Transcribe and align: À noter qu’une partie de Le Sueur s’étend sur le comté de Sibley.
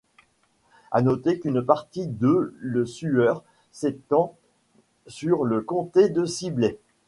À 0.89 1.03
noter 1.03 1.39
qu’une 1.39 1.61
partie 1.61 2.07
de 2.07 2.55
Le 2.59 2.87
Sueur 2.87 3.43
s’étend 3.71 4.35
sur 5.05 5.43
le 5.45 5.61
comté 5.61 6.09
de 6.09 6.25
Sibley. 6.25 6.79